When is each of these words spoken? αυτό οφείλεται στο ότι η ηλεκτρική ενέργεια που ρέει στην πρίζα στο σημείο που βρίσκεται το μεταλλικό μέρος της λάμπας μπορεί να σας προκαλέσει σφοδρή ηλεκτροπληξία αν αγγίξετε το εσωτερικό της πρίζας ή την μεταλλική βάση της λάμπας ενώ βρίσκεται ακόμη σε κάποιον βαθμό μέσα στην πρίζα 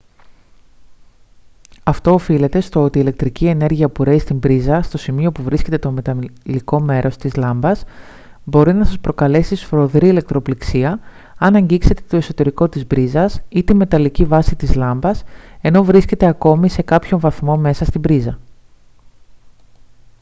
αυτό 1.83 2.13
οφείλεται 2.13 2.59
στο 2.61 2.81
ότι 2.83 2.97
η 2.97 3.01
ηλεκτρική 3.05 3.45
ενέργεια 3.47 3.89
που 3.89 4.03
ρέει 4.03 4.19
στην 4.19 4.39
πρίζα 4.39 4.81
στο 4.81 4.97
σημείο 4.97 5.31
που 5.31 5.43
βρίσκεται 5.43 5.77
το 5.77 5.91
μεταλλικό 5.91 6.79
μέρος 6.81 7.17
της 7.17 7.35
λάμπας 7.35 7.83
μπορεί 8.43 8.73
να 8.73 8.85
σας 8.85 8.99
προκαλέσει 8.99 9.55
σφοδρή 9.55 10.07
ηλεκτροπληξία 10.07 10.99
αν 11.37 11.55
αγγίξετε 11.55 12.01
το 12.09 12.17
εσωτερικό 12.17 12.69
της 12.69 12.85
πρίζας 12.85 13.41
ή 13.49 13.63
την 13.63 13.75
μεταλλική 13.75 14.25
βάση 14.25 14.55
της 14.55 14.73
λάμπας 14.75 15.23
ενώ 15.61 15.83
βρίσκεται 15.83 16.25
ακόμη 16.25 16.69
σε 16.69 16.81
κάποιον 16.81 17.19
βαθμό 17.19 17.57
μέσα 17.57 17.85
στην 17.85 18.01
πρίζα 18.01 18.39